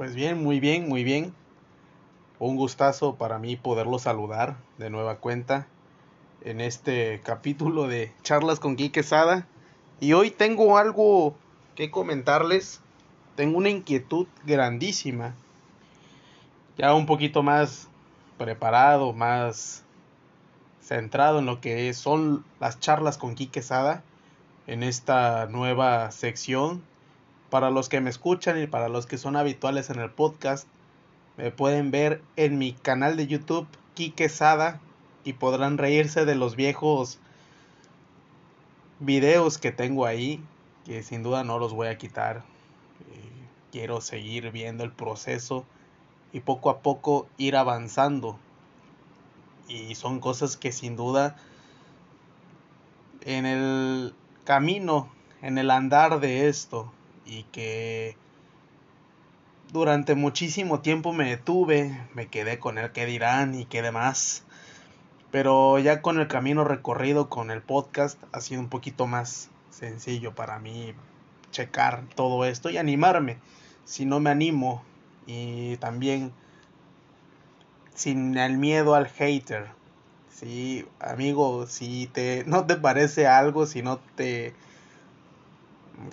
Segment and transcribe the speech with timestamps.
[0.00, 1.34] Pues bien, muy bien, muy bien.
[2.38, 5.66] Un gustazo para mí poderlo saludar de nueva cuenta
[6.42, 9.46] en este capítulo de Charlas con Quique Sada.
[10.00, 11.34] Y hoy tengo algo
[11.74, 12.80] que comentarles.
[13.36, 15.34] Tengo una inquietud grandísima.
[16.78, 17.88] Ya un poquito más
[18.38, 19.84] preparado, más
[20.80, 24.02] centrado en lo que son las charlas con Quique Sada
[24.66, 26.82] en esta nueva sección
[27.50, 30.66] para los que me escuchan y para los que son habituales en el podcast,
[31.36, 34.80] me pueden ver en mi canal de YouTube, Kike Sada,
[35.24, 37.18] y podrán reírse de los viejos
[39.00, 40.42] videos que tengo ahí,
[40.84, 42.38] que sin duda no los voy a quitar.
[42.38, 43.30] Eh,
[43.72, 45.64] quiero seguir viendo el proceso
[46.32, 48.38] y poco a poco ir avanzando.
[49.68, 51.36] Y son cosas que sin duda
[53.22, 55.10] en el camino,
[55.42, 56.92] en el andar de esto,
[57.26, 58.16] y que
[59.72, 64.42] durante muchísimo tiempo me detuve, me quedé con el que dirán y qué demás.
[65.30, 70.34] Pero ya con el camino recorrido con el podcast ha sido un poquito más sencillo
[70.34, 70.92] para mí
[71.52, 73.38] checar todo esto y animarme.
[73.84, 74.82] Si no me animo
[75.26, 76.32] y también
[77.94, 79.68] sin el miedo al hater.
[80.32, 84.54] Si, amigo, si te no te parece algo, si no te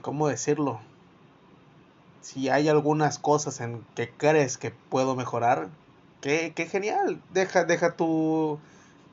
[0.01, 0.79] ¿cómo decirlo?
[2.21, 5.69] Si hay algunas cosas en que crees que puedo mejorar,
[6.21, 7.21] qué, genial.
[7.33, 8.59] Deja, deja tu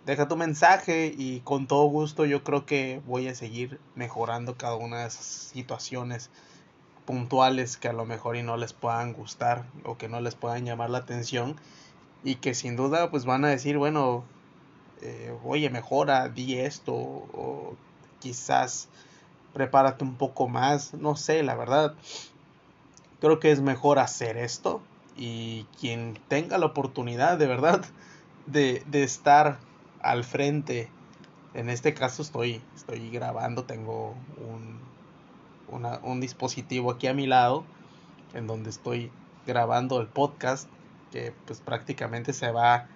[0.07, 4.77] deja tu mensaje y con todo gusto yo creo que voy a seguir mejorando cada
[4.77, 6.31] una de esas situaciones
[7.07, 10.67] puntuales que a lo mejor y no les puedan gustar o que no les puedan
[10.67, 11.57] llamar la atención
[12.23, 14.25] y que sin duda pues van a decir bueno
[15.01, 17.75] eh, oye mejora di esto o
[18.21, 18.89] quizás
[19.55, 21.95] prepárate un poco más no sé la verdad
[23.25, 24.83] creo que es mejor hacer esto
[25.17, 27.83] y quien tenga la oportunidad de verdad
[28.45, 29.57] de, estar
[30.03, 30.91] al frente,
[31.55, 34.79] en este caso estoy, estoy grabando, tengo un,
[36.03, 37.65] un dispositivo aquí a mi lado
[38.35, 39.11] en donde estoy
[39.47, 40.69] grabando el podcast
[41.11, 42.89] que pues prácticamente se va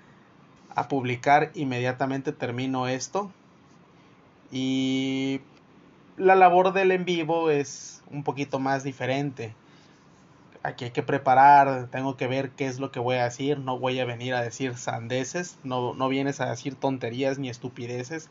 [0.74, 1.52] a publicar.
[1.54, 3.30] Inmediatamente termino esto
[4.52, 5.40] y
[6.18, 9.54] la labor del en vivo es un poquito más diferente
[10.68, 13.78] aquí hay que preparar, tengo que ver qué es lo que voy a decir, no
[13.78, 18.28] voy a venir a decir sandeces, no, no vienes a decir tonterías ni estupideces.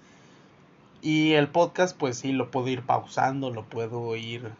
[1.01, 4.51] Y el podcast pues sí lo puedo ir pausando, lo puedo ir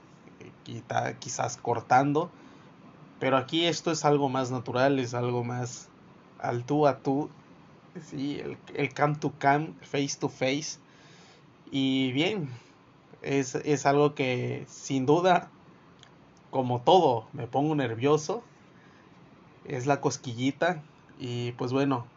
[0.68, 2.30] eh, quizás cortando.
[3.20, 5.90] Pero aquí esto es algo más natural, es algo más
[6.40, 7.30] al tú a tú.
[8.10, 10.78] Sí, el, el cam to cam, face to face.
[11.72, 12.50] Y bien,
[13.24, 15.50] es, es algo que sin duda
[16.58, 18.42] como todo, me pongo nervioso.
[19.64, 20.82] Es la cosquillita.
[21.20, 22.08] Y pues bueno,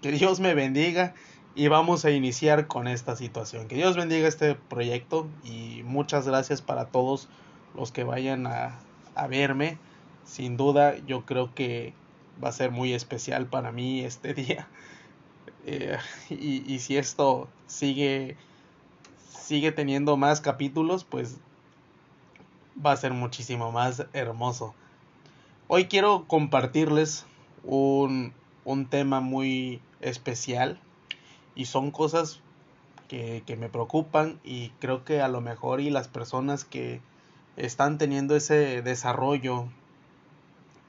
[0.00, 1.12] que Dios me bendiga.
[1.56, 3.66] Y vamos a iniciar con esta situación.
[3.66, 5.26] Que Dios bendiga este proyecto.
[5.42, 7.28] Y muchas gracias para todos
[7.74, 8.78] los que vayan a,
[9.28, 9.76] verme.
[10.24, 11.92] Sin duda, yo creo que
[12.42, 14.68] va a ser muy especial para mí este día.
[15.66, 15.98] Eh,
[16.30, 18.36] y, y si esto sigue
[19.28, 21.40] sigue teniendo más capítulos, pues
[22.84, 24.74] va a ser muchísimo más hermoso.
[25.68, 27.26] Hoy quiero compartirles
[27.62, 28.32] un,
[28.64, 30.78] un tema muy especial
[31.54, 32.40] y son cosas
[33.08, 37.00] que, que, me preocupan y creo que a lo mejor y las personas que
[37.56, 39.66] están teniendo ese desarrollo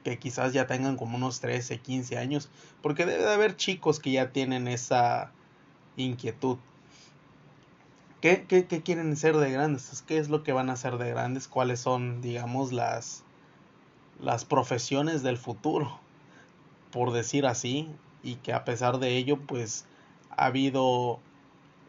[0.04, 2.50] que quizás ya tengan como unos 13, 15 años,
[2.82, 5.32] porque debe de haber chicos que ya tienen esa
[5.96, 6.58] inquietud
[8.22, 10.04] ¿Qué, qué, qué quieren ser de grandes?
[10.06, 11.48] ¿Qué es lo que van a ser de grandes?
[11.48, 13.24] ¿Cuáles son, digamos, las,
[14.20, 16.00] las profesiones del futuro?
[16.92, 17.90] Por decir así.
[18.22, 19.86] Y que a pesar de ello, pues
[20.30, 21.20] ha habido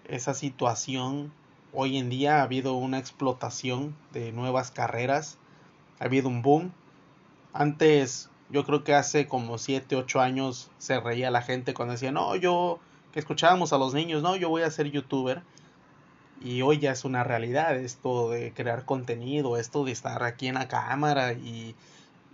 [0.08, 1.34] esa situación.
[1.74, 5.36] Hoy en día ha habido una explotación de nuevas carreras.
[6.00, 6.72] Ha habido un boom.
[7.52, 12.10] Antes, yo creo que hace como 7, 8 años se reía la gente cuando decía,
[12.10, 12.78] no, yo,
[13.12, 15.42] que escuchábamos a los niños, no, yo voy a ser youtuber
[16.44, 20.54] y hoy ya es una realidad esto de crear contenido, esto de estar aquí en
[20.54, 21.74] la cámara y,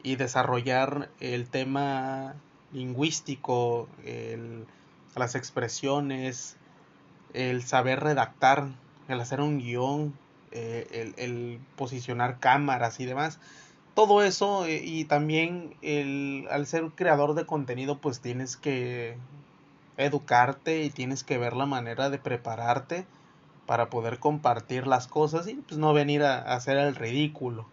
[0.03, 2.35] y desarrollar el tema
[2.73, 4.67] lingüístico, el,
[5.15, 6.57] las expresiones,
[7.35, 8.69] el saber redactar,
[9.09, 10.15] el hacer un guion,
[10.53, 13.39] eh, el, el, posicionar cámaras y demás.
[13.95, 19.17] Todo eso eh, y también el, al ser creador de contenido pues tienes que
[19.97, 23.05] educarte y tienes que ver la manera de prepararte
[23.69, 27.67] para poder compartir las cosas y pues no venir a, hacer el ridículo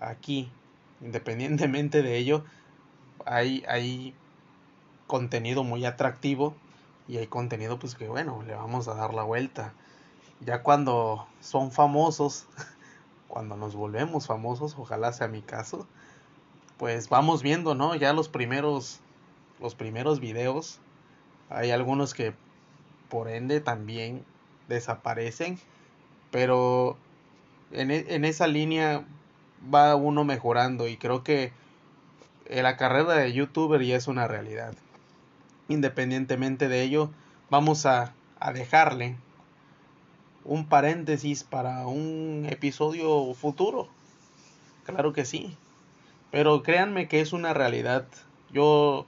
[0.00, 0.50] aquí.
[1.00, 2.44] independientemente de ello,
[3.24, 4.16] hay, hay
[5.06, 6.56] contenido muy atractivo
[7.06, 9.74] y hay contenido pues que bueno, le vamos a dar la vuelta.
[10.40, 12.48] Ya cuando son famosos,
[13.28, 15.86] cuando nos volvemos famosos, ojalá sea mi caso,
[16.78, 17.94] pues vamos viendo, ¿no?
[17.94, 18.98] Ya los primeros
[19.60, 20.80] los primeros videos
[21.48, 22.34] hay algunos que
[23.08, 24.24] por ende también
[24.68, 25.58] desaparecen,
[26.30, 26.96] pero
[27.72, 29.04] en, e, en esa línea
[29.72, 31.52] va uno mejorando y creo que
[32.48, 34.74] la carrera de youtuber ya es una realidad.
[35.68, 37.10] Independientemente de ello,
[37.50, 39.16] vamos a, a dejarle
[40.44, 43.88] un paréntesis para un episodio futuro.
[44.84, 45.56] Claro que sí.
[46.30, 48.06] Pero créanme que es una realidad.
[48.52, 49.06] Yo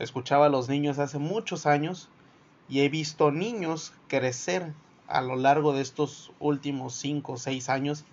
[0.00, 2.08] escuchaba a los niños hace muchos años
[2.68, 4.72] y he visto niños crecer
[5.10, 8.04] a lo largo de estos últimos 5 o 6 años.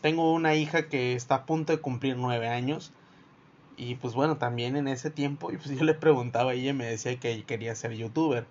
[0.00, 2.92] Tengo una hija que está a punto de cumplir 9 años
[3.76, 7.18] y pues bueno, también en ese tiempo pues yo le preguntaba y ella me decía
[7.18, 8.46] que quería ser youtuber.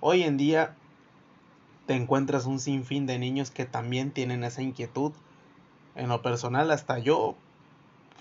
[0.00, 0.76] Hoy en día
[1.86, 5.12] te encuentras un sinfín de niños que también tienen esa inquietud.
[5.94, 7.36] En lo personal, hasta yo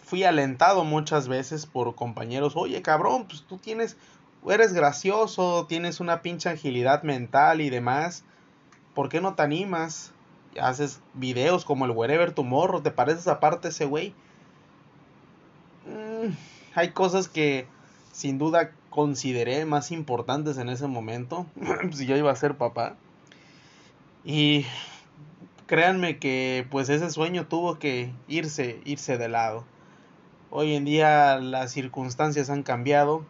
[0.04, 3.98] fui alentado muchas veces por compañeros, oye cabrón, pues tú tienes,
[4.48, 8.24] eres gracioso, tienes una pinche agilidad mental y demás,
[8.94, 10.14] ¿por qué no te animas?
[10.60, 14.14] Haces videos como el Wherever Tomorrow, ¿te pareces aparte ese güey?
[15.86, 16.34] Mm,
[16.76, 17.68] hay cosas que
[18.12, 21.48] sin duda consideré más importantes en ese momento,
[21.92, 22.96] si yo iba a ser papá.
[24.24, 24.66] Y
[25.66, 29.66] créanme que pues ese sueño tuvo que irse, irse de lado.
[30.52, 33.26] Hoy en día las circunstancias han cambiado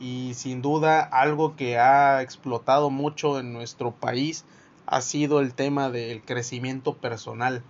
[0.00, 4.44] y sin duda algo que ha explotado mucho en nuestro país
[4.90, 7.62] ha sido el tema del crecimiento personal.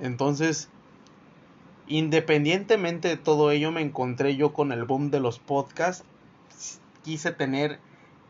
[0.00, 0.68] Entonces,
[1.88, 6.04] independientemente de todo ello, me encontré yo con el boom de los podcasts.
[7.02, 7.80] Quise tener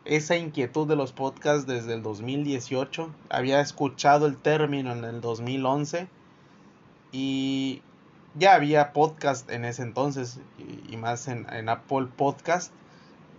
[0.07, 3.11] esa inquietud de los podcasts desde el 2018.
[3.29, 6.09] Había escuchado el término en el 2011
[7.13, 7.83] y
[8.35, 10.41] ya había podcast en ese entonces
[10.89, 12.73] y, más en, Apple Podcast,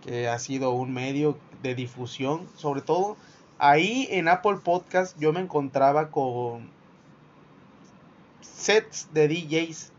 [0.04, 3.16] que ha sido un medio de difusión, sobre todo
[3.58, 6.70] ahí en Apple Podcast yo me encontraba con
[8.40, 9.92] sets de DJs.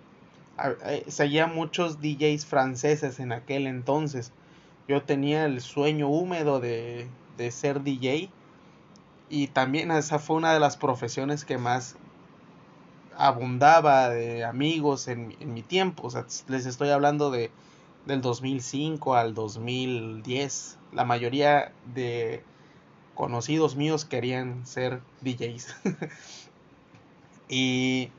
[0.86, 4.32] Eh, seguía muchos DJs franceses en aquel entonces.
[4.88, 7.08] Yo tenía el sueño húmedo de,
[7.38, 8.30] de ser DJ.
[9.30, 11.96] Y también esa fue una de las profesiones que más
[13.20, 16.10] abundaba de amigos en, mi tiempo.
[16.48, 17.52] Les estoy hablando de
[18.06, 20.78] del 2005 al 2010.
[20.94, 22.44] La mayoría de
[23.20, 25.76] conocidos míos querían ser DJs.
[27.50, 28.12] y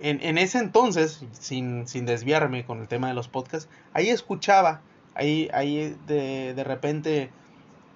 [0.00, 4.80] en, en, ese entonces, sin, sin, desviarme con el tema de los podcasts, ahí escuchaba,
[5.14, 7.28] ahí, ahí de, de repente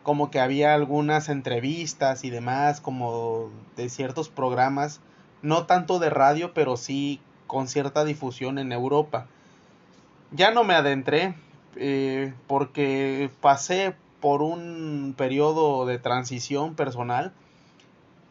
[0.02, 5.00] como que había algunas entrevistas y demás, como de ciertos programas
[5.40, 9.26] no tanto de radio, pero sí con cierta difusión en Europa.
[10.32, 11.34] Ya no me adentré
[11.76, 17.34] eh, porque pasé por un periodo de transición personal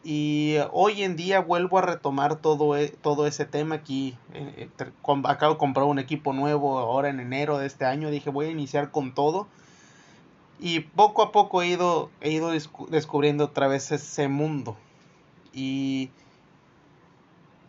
[0.04, 4.16] y hoy en día vuelvo a retomar todo, e, todo ese tema aquí.
[4.34, 4.68] Eh,
[5.24, 8.10] acabo de comprar un equipo nuevo ahora en enero de este año.
[8.10, 9.46] Dije voy a iniciar con todo.
[10.58, 14.76] Y poco a poco he ido, he ido descubriendo otra vez ese mundo.
[15.52, 16.10] Y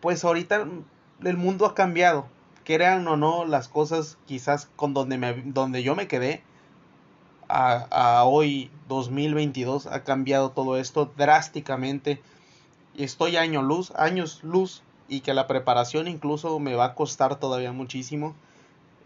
[0.00, 0.66] pues ahorita
[1.22, 2.26] el mundo ha cambiado.
[2.64, 6.42] Crean o no, las cosas quizás con donde, me, donde yo me quedé
[7.48, 12.20] a, hoy 2022 ha cambiado todo esto drásticamente.
[12.96, 17.72] Estoy años luz, años luz y que la preparación incluso me va a costar todavía
[17.72, 18.34] muchísimo.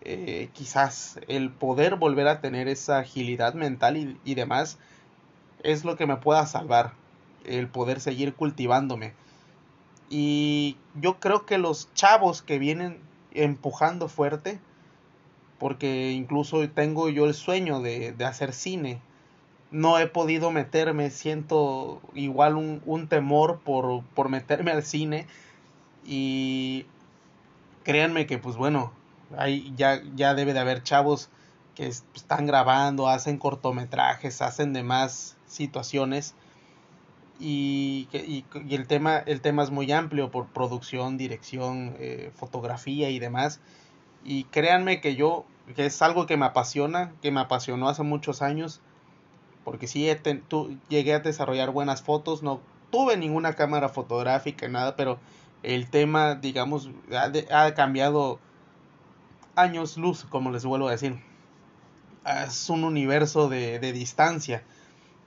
[0.03, 4.79] Eh, quizás el poder volver a tener esa agilidad mental y, demás
[5.63, 6.93] es lo que me pueda salvar.
[7.45, 9.15] El poder seguir cultivándome.
[10.11, 13.01] Y yo creo que los chavos que vienen
[13.33, 14.61] empujando fuerte,
[15.59, 19.01] porque incluso tengo yo el sueño de, de hacer cine,
[19.71, 25.27] no he podido meterme, siento igual un, un temor por, por, meterme al cine.
[26.07, 26.87] Y
[27.85, 28.93] créanme que pues bueno,
[29.37, 31.29] ahí ya, ya debe de haber chavos
[31.75, 36.35] que están grabando, hacen cortometrajes, hacen demás situaciones.
[37.41, 43.11] Y, y, y, el tema el tema es muy amplio por producción dirección eh, fotografía
[43.11, 43.61] y demás
[44.29, 45.45] y créanme que yo
[45.75, 48.81] que es algo que me apasiona que me apasionó hace muchos años
[49.65, 50.09] porque sí
[50.49, 55.19] tu, llegué a desarrollar buenas fotos no tuve ninguna cámara fotográfica nada pero
[55.63, 58.39] el tema digamos ha, ha cambiado
[59.59, 61.21] años luz, como les vuelvo a decir.
[62.25, 64.63] Es un universo de, de distancia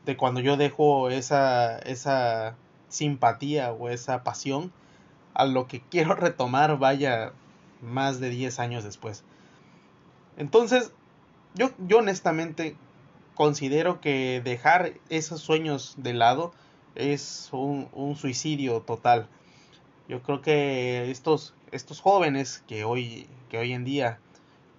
[0.06, 2.56] de cuando yo dejo esa, esa
[2.88, 4.72] simpatía o esa pasión
[5.34, 7.34] a lo que quiero retomar vaya
[7.82, 9.24] más de 10 años después.
[10.38, 10.92] Entonces,
[11.56, 12.76] yo, yo honestamente
[13.36, 16.54] considero que dejar esos sueños de lado
[16.96, 19.28] es un, un suicidio total.
[20.08, 24.20] Yo creo que estos, estos jóvenes que hoy, que hoy en día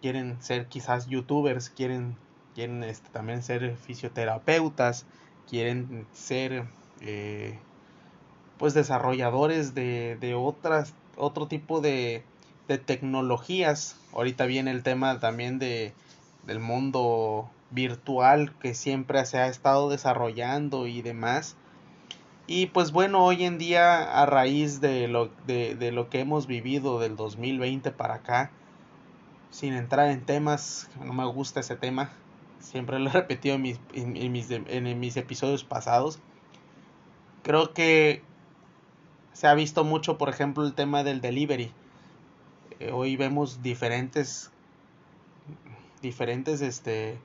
[0.00, 2.16] quieren ser quizás youtubers, quieren,
[2.54, 5.06] quieren este, también ser fisioterapeutas,
[5.48, 6.66] quieren ser
[7.00, 7.58] eh,
[8.58, 12.24] pues desarrolladores de, de otras, otro tipo de,
[12.72, 13.96] de tecnologías.
[14.12, 15.92] Ahorita viene el tema también de,
[16.46, 21.56] del mundo virtual que siempre se ha estado desarrollando y demás.
[22.46, 26.98] Y pues bueno, hoy en día a raíz de lo, de, lo que hemos vivido
[26.98, 28.50] del 2020 para acá,
[29.50, 32.10] sin entrar en temas, no me gusta ese tema,
[32.58, 36.18] siempre lo he repetido en mis, en, mis, en mis episodios pasados,
[37.42, 38.22] creo que
[39.32, 41.72] se ha visto mucho, por ejemplo, el tema del delivery.
[42.90, 44.50] Hoy vemos diferentes,
[46.00, 47.18] diferentes, este,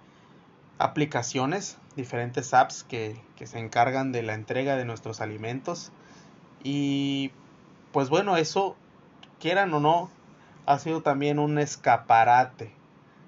[0.77, 5.91] aplicaciones, diferentes apps que, que, se encargan de la entrega de nuestros alimentos.
[6.63, 7.31] Y
[7.91, 8.75] pues bueno, eso,
[9.39, 10.11] quieran o no,
[10.65, 12.71] ha sido también un escaparate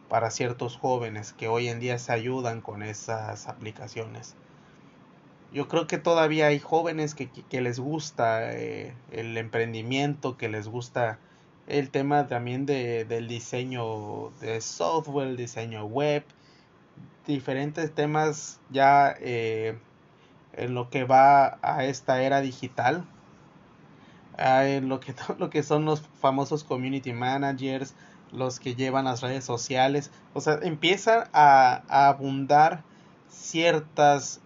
[0.10, 4.36] para ciertos jóvenes que hoy en día se ayudan con esas aplicaciones.
[5.54, 10.68] Yo creo que todavía hay jóvenes que, que, les gusta eh, el emprendimiento, que les
[10.68, 11.18] gusta
[11.70, 16.24] el tema también de, del diseño de software, el diseño web,
[17.26, 19.78] diferentes temas ya eh,
[20.54, 23.06] en lo que va a esta era digital,
[24.38, 27.94] en lo que, son los famosos community managers,
[28.32, 32.84] los que llevan las redes sociales, o sea, empiezan a abundar
[33.28, 34.42] ciertas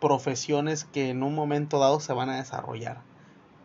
[0.00, 3.02] profesiones que en un momento dado se van a desarrollar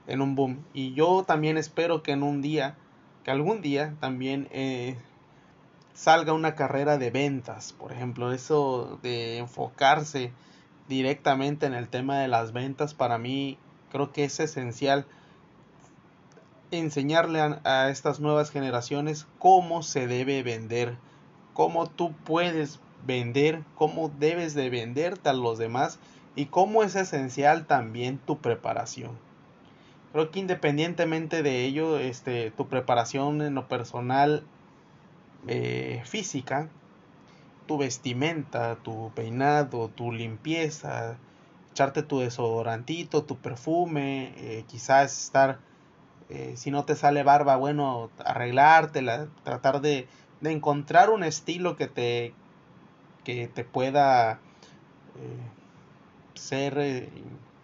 [0.08, 0.64] en un boom.
[0.74, 2.78] Y yo también espero que en un día,
[3.26, 4.96] que algún día también eh,
[5.96, 10.32] salga una carrera de ventas, por ejemplo, eso de enfocarse
[10.88, 13.58] directamente en el tema de las ventas, para mí
[13.92, 15.08] creo que es esencial
[16.70, 20.96] enseñarle a, estas nuevas generaciones cómo se debe vender,
[21.54, 25.98] cómo tú puedes vender, cómo debes de venderte a los demás
[26.36, 29.18] y cómo es esencial también tu preparación.
[30.16, 34.44] Creo que independientemente de ello, este, tu preparación en lo personal
[35.50, 36.70] eh, física,
[37.68, 41.18] tu vestimenta, tu peinado, tu limpieza,
[41.74, 45.60] echarte tu desodorantito, tu perfume, eh, quizás estar,
[46.30, 50.08] eh, si no te sale barba, bueno, arreglártela, tratar de,
[50.40, 52.32] de encontrar un estilo que te,
[53.26, 54.40] que te pueda
[56.36, 57.10] ser,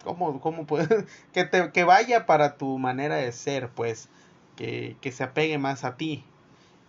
[0.04, 1.06] ¿cómo, cómo puede?
[1.32, 4.08] que, te, que vaya para tu manera de ser, pues,
[4.56, 6.24] que, que se apegue más a ti,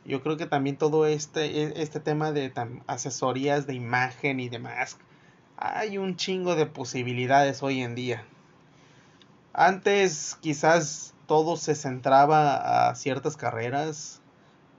[0.05, 2.51] yo creo que también todo este, e, este tema de
[2.87, 4.97] asesorías de imagen y demás,
[5.57, 8.25] hay un chingo de posibilidades hoy en día.
[9.53, 14.21] Antes quizás todo se centraba a ciertas carreras,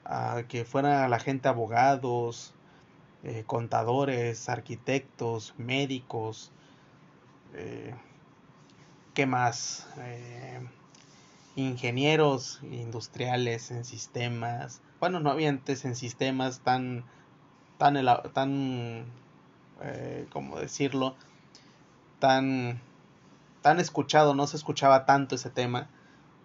[0.05, 2.55] a que fuera la gente abogados,
[3.23, 6.53] eh, contadores, arquitectos, médicos,
[7.55, 7.95] eh,
[9.15, 9.87] ¿qué más?
[9.99, 10.61] Eh,
[11.55, 17.05] ingenieros industriales en sistemas, bueno, no había antes en sistemas tan,
[17.79, 17.95] tan,
[18.33, 19.07] tan,
[19.83, 21.15] eh, ¿cómo decirlo?
[22.19, 22.81] Tan,
[23.63, 25.89] tan escuchado, no se escuchaba tanto ese tema,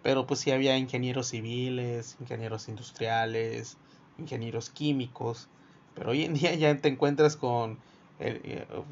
[0.03, 3.77] pero pues sí había ingenieros civiles, ingenieros industriales,
[4.19, 5.49] ingenieros químicos,
[5.95, 7.79] pero hoy en día ya te encuentras con,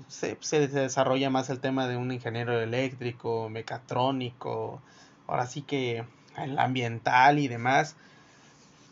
[0.08, 4.82] se, se, desarrolla más el tema de un ingeniero eléctrico, mecatrónico,
[5.28, 6.06] ahora sí que
[6.38, 7.96] el ambiental y demás,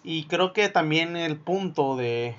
[0.04, 2.36] y creo que también el punto de,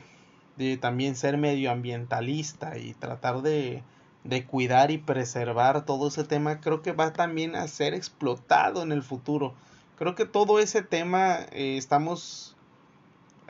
[0.57, 3.83] de también ser medioambientalista y tratar de,
[4.25, 8.93] de cuidar y preservar todo ese tema, creo que va también a ser explotado en
[8.93, 9.55] el futuro.
[9.99, 12.56] Creo que todo ese tema eh, estamos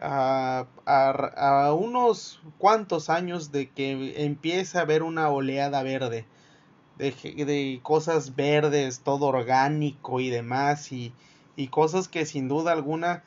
[0.00, 1.10] a, a,
[1.66, 6.26] a, unos cuantos años de que empiece a haber una oleada verde,
[6.98, 11.12] de, de cosas verdes, todo orgánico y demás, y,
[11.56, 13.22] y cosas que sin duda alguna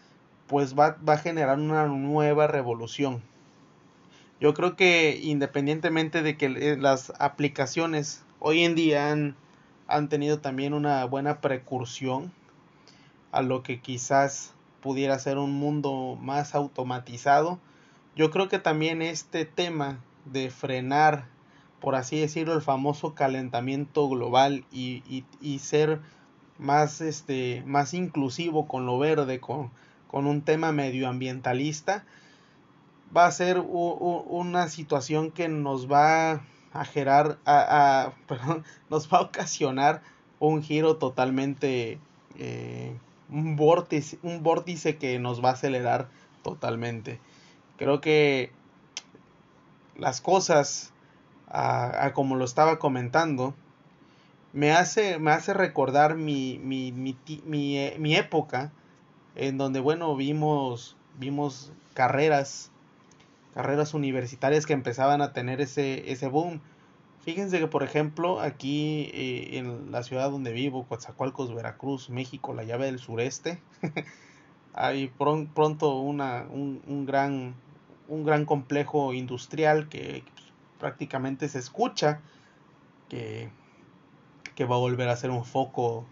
[0.47, 3.21] pues va, va a generar una nueva revolución.
[4.39, 9.35] Yo creo que independientemente de que eh, las aplicaciones hoy en día han,
[9.87, 12.31] han tenido también una buena precursión
[13.31, 17.59] a lo que quizás pudiera ser un mundo más automatizado.
[18.15, 21.27] Yo creo que también este tema de frenar,
[21.79, 25.99] por así decirlo, el famoso calentamiento global y, y, ser
[26.57, 29.71] más, este, más inclusivo con lo verde, con,
[30.07, 32.05] con un tema medioambientalista,
[33.15, 36.41] va a ser una situación que nos va
[36.73, 40.01] a gerar, a, perdón, nos va a ocasionar
[40.39, 41.99] un giro totalmente,
[42.37, 42.97] eh,
[43.31, 46.09] un, vórtice, un vórtice que nos va a acelerar
[46.43, 47.19] totalmente.
[47.77, 48.51] Creo que
[49.97, 50.93] las cosas,
[51.47, 53.53] a, como lo estaba comentando,
[54.53, 58.71] me hace, me hace recordar mi, mi, mi, eh, mi época
[59.35, 62.71] en donde, bueno, vimos, vimos carreras,
[63.53, 66.61] carreras universitarias que empezaban a tener ese, ese boom.
[67.21, 72.63] Fíjense que, por ejemplo, aquí eh, en la ciudad donde vivo, Coatzacoalcos, Veracruz, México, la
[72.63, 73.61] llave del sureste,
[74.73, 77.55] hay pronto una, un, un, gran,
[78.07, 80.23] un gran complejo industrial que
[80.79, 82.21] prácticamente se escucha
[83.09, 83.49] que,
[84.55, 86.05] que va a volver a ser un foco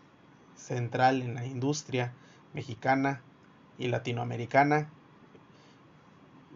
[0.56, 2.14] central en la industria
[2.54, 3.22] mexicana
[3.78, 4.90] y latinoamericana.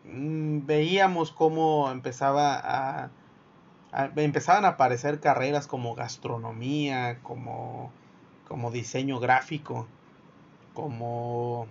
[0.04, 3.12] Mm, veíamos cómo empezaba a
[4.16, 7.92] empezaban a aparecer carreras como gastronomía, como,
[8.48, 9.88] como diseño gráfico,
[10.74, 11.68] como,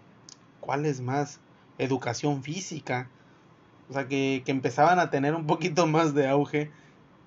[0.60, 1.40] ¿cuáles más?
[1.78, 3.08] Educación física.
[3.88, 6.70] O sea, que, que empezaban a tener un poquito más de auge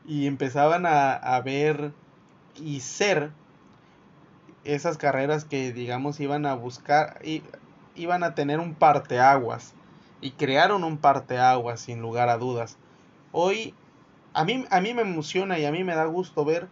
[0.06, 1.92] y empezaban a, a ver
[2.56, 3.32] y ser
[4.64, 7.44] esas carreras que digamos iban a buscar y
[7.96, 9.74] iban a tener un parteaguas
[10.22, 12.78] y crearon un parteaguas sin lugar a dudas.
[13.32, 13.74] Hoy
[14.34, 16.68] a mí, a mí me emociona y a mí me da gusto ver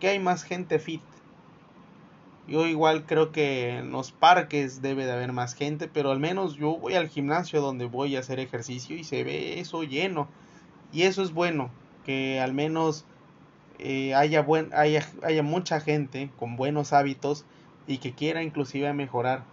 [0.00, 1.02] que hay más gente fit.
[2.46, 6.56] Yo igual creo que en los parques debe de haber más gente, pero al menos
[6.56, 10.28] yo voy al gimnasio donde voy a hacer ejercicio y se ve eso lleno.
[10.92, 11.70] Y eso es bueno,
[12.04, 13.06] que al menos
[13.78, 17.46] eh, haya, buen, haya, haya mucha gente con buenos hábitos
[17.86, 19.44] y que quiera inclusive mejorar.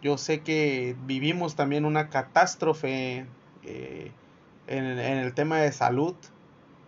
[0.00, 3.26] Yo sé que vivimos también una catástrofe
[3.64, 4.12] eh,
[4.66, 6.14] en, en el tema de salud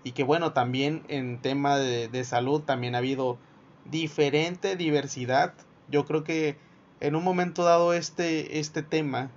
[0.06, 3.38] y que bueno, también en tema de, salud también ha habido
[3.86, 5.52] diferente diversidad.
[5.88, 6.56] Yo creo que
[7.00, 9.32] en un momento dado este, este tema,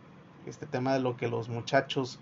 [0.45, 2.19] este tema de lo que los muchachos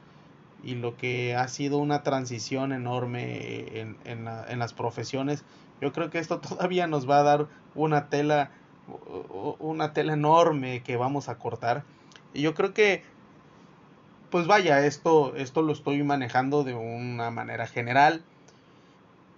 [0.63, 5.43] y lo que ha sido una transición enorme en, en, en, las profesiones,
[5.81, 8.51] yo creo que esto todavía nos va a dar una tela,
[9.59, 11.83] una tela enorme que vamos a cortar.
[12.33, 13.03] Y yo creo que,
[14.29, 18.23] pues vaya, esto, esto lo estoy manejando de una manera general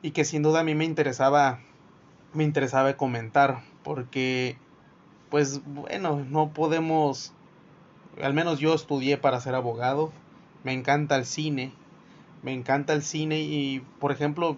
[0.02, 1.60] y que sin duda a mí me interesaba
[2.34, 4.58] me interesaba comentar porque
[5.30, 7.34] pues bueno no podemos
[8.22, 10.12] al menos yo estudié para ser abogado
[10.64, 11.74] me encanta el cine
[12.44, 14.58] me encanta el cine y por ejemplo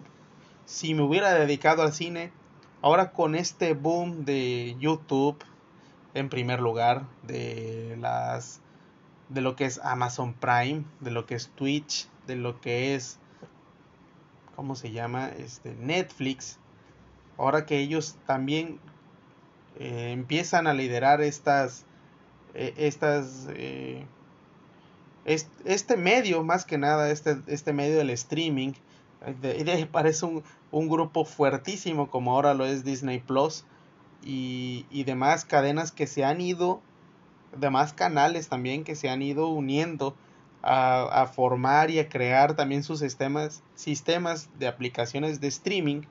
[0.65, 2.31] si me hubiera dedicado al cine
[2.81, 5.43] ahora con este boom de YouTube
[6.13, 8.61] en primer lugar de las
[9.29, 13.20] de lo que es Amazon Prime de lo que es Twitch de lo que es
[14.61, 15.29] ¿cómo se llama?
[15.39, 16.59] Este, Netflix,
[17.39, 18.79] ahora que ellos también
[19.79, 21.83] eh, empiezan a liderar estas,
[22.53, 24.05] eh, estas, eh,
[25.25, 28.73] este medio, más que nada, este, este medio del streaming,
[29.91, 33.65] parece un, un, grupo fuertísimo como ahora lo es Disney Plus
[34.23, 36.83] y, y demás cadenas que se han ido,
[37.57, 40.15] demás canales también que se han ido uniendo
[40.63, 46.01] a, formar y a crear también sus sistemas, sistemas de aplicaciones de streaming,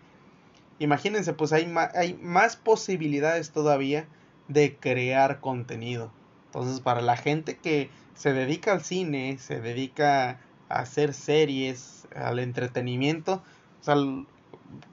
[0.78, 4.06] imagínense, pues hay, hay más posibilidades todavía
[4.48, 6.10] de crear contenido.
[6.46, 12.40] Entonces, para la gente que se dedica al cine, se dedica a hacer series, al
[12.40, 13.42] entretenimiento,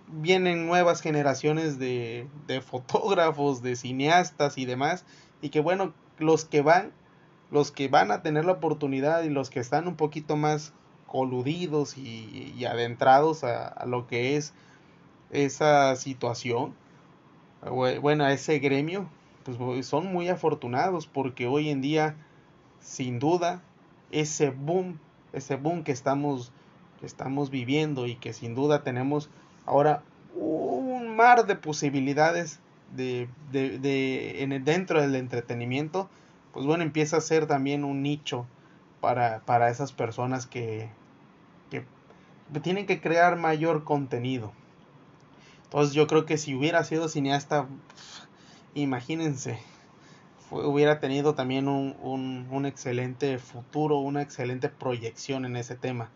[0.08, 5.04] vienen nuevas generaciones de, de fotógrafos, de cineastas y demás,
[5.42, 6.92] y que bueno, los que van
[7.52, 10.74] los que van a tener la oportunidad y los que están un poquito más
[11.06, 14.54] coludidos y, adentrados a, lo que es
[15.32, 16.74] esa situación,
[18.02, 19.10] bueno, a ese gremio,
[19.44, 22.16] pues son muy afortunados porque hoy en día,
[22.82, 23.62] sin duda,
[24.12, 25.00] ese boom,
[25.32, 26.52] ese boom que estamos,
[27.00, 29.30] que estamos viviendo y que sin duda tenemos
[29.66, 30.04] ahora
[30.36, 32.60] un mar de posibilidades
[32.96, 36.10] de, de, de en dentro del entretenimiento,
[36.58, 38.48] pues bueno, empieza a ser también un nicho
[39.00, 40.90] para, para esas personas que,
[41.70, 41.86] que
[42.62, 44.52] tienen que crear mayor contenido.
[45.66, 47.68] Entonces yo creo que si hubiera sido cineasta,
[48.74, 49.60] imagínense,
[50.50, 51.96] hubiera tenido también un,
[52.50, 56.10] un, excelente futuro, una excelente proyección en ese tema.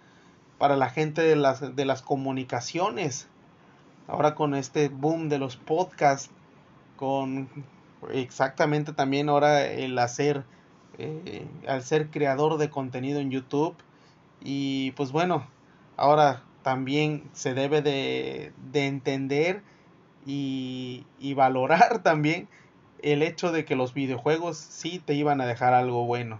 [0.57, 3.27] Para la gente de las, de las comunicaciones,
[4.07, 6.31] ahora con este boom de los podcasts,
[6.97, 7.47] con
[8.11, 10.43] exactamente también ahora el hacer,
[10.97, 13.75] eh, al ser creador de contenido en YouTube,
[14.43, 15.47] y pues bueno,
[15.97, 19.63] ahora también se debe de, de entender
[20.25, 22.47] y, y valorar también
[23.01, 26.39] el hecho de que los videojuegos sí te iban a dejar algo bueno.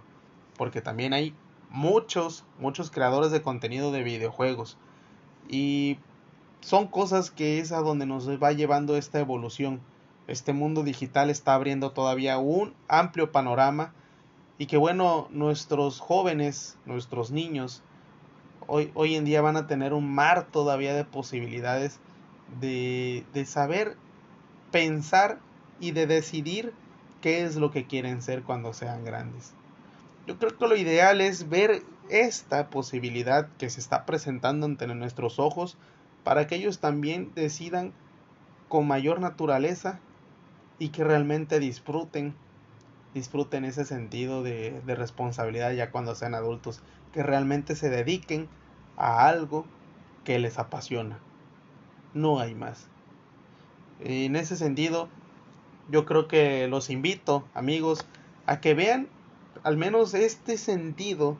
[0.56, 1.34] Porque también hay
[1.70, 4.78] muchos, muchos creadores de contenido de videojuegos.
[5.48, 5.98] Y
[6.60, 9.80] son cosas que es a donde nos va llevando esta evolución.
[10.32, 13.92] Este mundo digital está abriendo todavía un amplio panorama.
[14.56, 17.82] Y que bueno, nuestros jóvenes, nuestros niños,
[18.66, 22.00] hoy, hoy en día van a tener un mar todavía de posibilidades
[22.62, 23.98] de, de saber
[24.70, 25.38] pensar
[25.80, 26.72] y de decidir
[27.20, 29.52] qué es lo que quieren ser cuando sean grandes.
[30.26, 35.38] Yo creo que lo ideal es ver esta posibilidad que se está presentando ante nuestros
[35.38, 35.76] ojos
[36.24, 37.92] para que ellos también decidan
[38.70, 40.00] con mayor naturaleza
[40.82, 42.34] y que realmente disfruten
[43.14, 46.80] disfruten ese sentido de, de, responsabilidad ya cuando sean adultos,
[47.12, 48.48] que realmente se dediquen
[48.96, 49.64] a algo
[50.24, 51.20] que les apasiona.
[52.14, 52.88] No hay más.
[54.00, 55.08] En ese sentido,
[55.88, 58.04] yo creo que los invito, amigos,
[58.46, 59.08] a que vean
[59.62, 61.36] al menos este sentido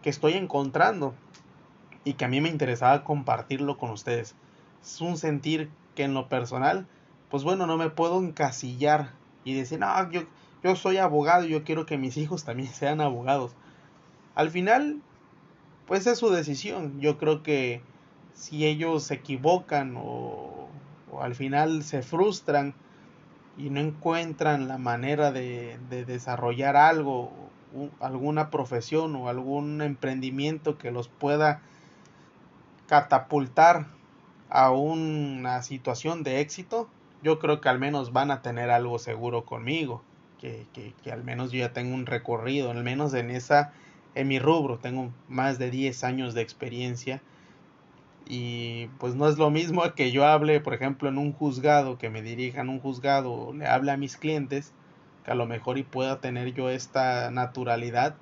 [0.00, 1.12] que estoy encontrando
[2.04, 4.34] y que a mí me interesaba compartirlo con ustedes.
[4.82, 6.86] Es un sentir que en lo personal,
[7.30, 9.12] pues bueno, no me puedo encasillar
[9.44, 10.22] y decir, no, yo,
[10.62, 13.54] yo soy abogado y yo quiero que mis hijos también sean abogados.
[14.34, 15.00] Al final,
[15.86, 17.00] pues es su decisión.
[17.00, 17.82] Yo creo que
[18.34, 20.68] si ellos se equivocan o,
[21.10, 22.74] o al final se frustran,
[23.60, 27.30] y no encuentran la manera de, desarrollar algo,
[28.00, 31.60] alguna profesión o algún emprendimiento que los pueda
[32.86, 33.86] catapultar
[34.48, 36.88] a una situación de éxito,
[37.22, 40.02] yo creo que al menos van a tener algo seguro conmigo,
[40.40, 43.72] que, que, que al menos yo ya tengo un recorrido, al menos en esa,
[44.14, 47.22] en mi rubro, tengo más de 10 años de experiencia
[48.32, 52.10] y pues no es lo mismo que yo hable, por ejemplo, en un juzgado, que
[52.10, 54.72] me dirijan un juzgado, le hable a mis clientes,
[55.24, 58.14] que a lo mejor y pueda tener yo esta naturalidad,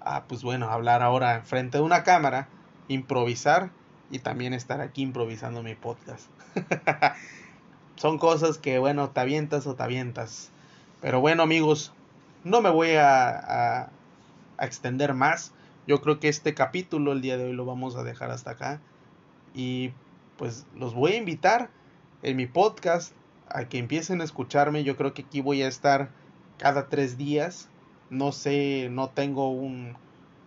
[0.00, 2.48] a pues bueno, hablar ahora frente de una cámara,
[2.88, 3.70] improvisar
[4.10, 6.28] y también estar aquí improvisando mi podcast.
[7.96, 10.50] Son cosas que bueno, te avientas o te avientas.
[11.00, 11.92] Pero bueno amigos,
[12.44, 13.90] no me voy a, a,
[14.60, 15.52] extender más.
[15.86, 18.80] Yo creo que este capítulo el día de hoy lo vamos a dejar hasta acá.
[19.54, 19.92] Y
[20.36, 21.70] pues los voy a invitar
[22.22, 23.12] en mi podcast
[23.48, 24.84] a que empiecen a escucharme.
[24.84, 26.10] Yo creo que aquí voy a estar
[26.58, 27.68] cada tres días.
[28.10, 29.96] No sé, no tengo un,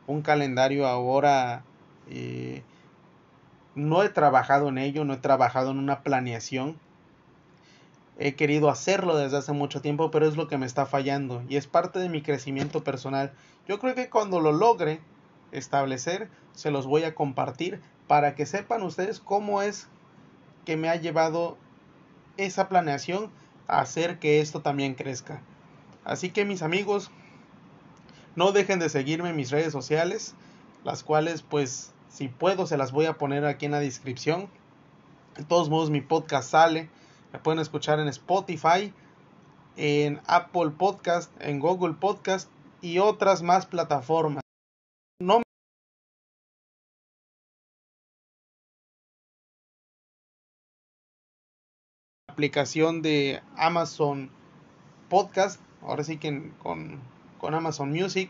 [0.08, 1.64] un calendario ahora.
[2.10, 2.64] Eh,
[3.76, 6.78] no he trabajado en ello, no he trabajado en una planeación.
[8.20, 11.56] He querido hacerlo desde hace mucho tiempo, pero es lo que me está fallando y
[11.56, 13.32] es parte de mi crecimiento personal.
[13.68, 15.02] Yo creo que cuando lo logre
[15.52, 19.88] establecer, se los voy a compartir para que sepan ustedes cómo es
[20.66, 21.58] que me ha llevado
[22.38, 23.30] esa planeación
[23.68, 25.42] a hacer que esto también crezca.
[26.04, 27.12] Así que mis amigos,
[28.36, 30.34] no dejen de seguirme en mis redes sociales,
[30.84, 34.50] las cuales pues si puedo se las voy a poner aquí en la descripción.
[35.36, 36.90] De todos modos mi podcast sale,
[37.34, 38.94] me pueden escuchar en Spotify,
[39.76, 42.50] en Apple Podcast, en Google Podcast
[42.82, 44.44] y otras más plataformas.
[45.22, 45.42] No
[52.28, 54.30] aplicación de Amazon
[55.10, 57.00] Podcast, ahora sí que con,
[57.40, 58.30] con Amazon Music.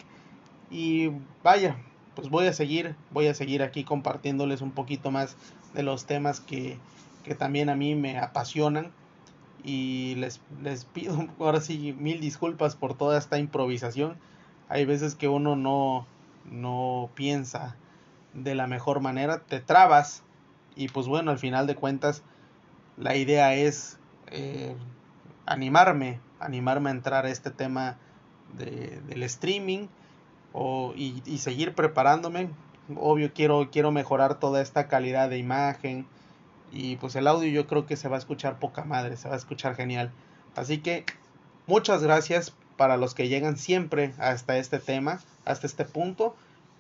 [0.71, 1.11] Y
[1.43, 1.77] vaya,
[2.15, 5.35] pues voy a seguir, voy a seguir aquí compartiéndoles un poquito más
[5.73, 6.79] de los temas que,
[7.27, 8.91] que también a mí me apasionan.
[9.63, 14.17] Y les, les pido ahora sí mil disculpas por toda esta improvisación.
[14.69, 16.07] Hay veces que uno no,
[16.49, 17.75] no piensa
[18.33, 20.23] de la mejor manera, te trabas
[20.75, 22.21] y pues bueno, al final de cuentas
[22.97, 24.75] la idea es eh,
[25.45, 27.97] animarme, animarme a entrar a este tema
[28.57, 29.87] de, del streaming
[30.53, 32.49] o, y, y, seguir preparándome.
[32.95, 36.05] Obvio quiero, quiero mejorar toda esta calidad de imagen
[36.71, 39.35] y pues el audio yo creo que se va a escuchar poca madre, se va
[39.35, 40.11] a escuchar genial.
[40.55, 41.05] Así que
[41.65, 46.35] muchas gracias para los que llegan siempre hasta este tema, hasta este punto.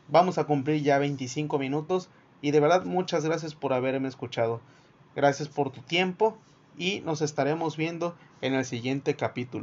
[0.09, 2.09] Vamos a cumplir ya 25 minutos
[2.41, 4.61] y de verdad muchas gracias por haberme escuchado.
[5.15, 6.37] Gracias por tu tiempo
[6.77, 9.55] y nos estaremos viendo en el siguiente capítulo.